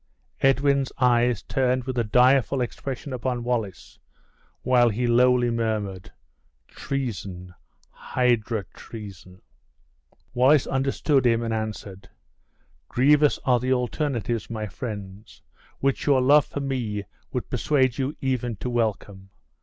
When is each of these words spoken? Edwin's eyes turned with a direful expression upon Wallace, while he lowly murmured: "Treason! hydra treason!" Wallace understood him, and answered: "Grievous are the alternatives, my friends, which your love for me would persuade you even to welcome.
Edwin's 0.41 0.91
eyes 0.97 1.43
turned 1.43 1.83
with 1.83 1.95
a 1.95 2.03
direful 2.03 2.59
expression 2.59 3.13
upon 3.13 3.43
Wallace, 3.43 3.99
while 4.63 4.89
he 4.89 5.05
lowly 5.05 5.51
murmured: 5.51 6.11
"Treason! 6.67 7.53
hydra 7.91 8.63
treason!" 8.73 9.43
Wallace 10.33 10.65
understood 10.65 11.27
him, 11.27 11.43
and 11.43 11.53
answered: 11.53 12.09
"Grievous 12.89 13.37
are 13.45 13.59
the 13.59 13.73
alternatives, 13.73 14.49
my 14.49 14.65
friends, 14.65 15.43
which 15.81 16.07
your 16.07 16.19
love 16.19 16.47
for 16.47 16.61
me 16.61 17.03
would 17.31 17.51
persuade 17.51 17.99
you 17.99 18.15
even 18.21 18.55
to 18.55 18.71
welcome. 18.71 19.29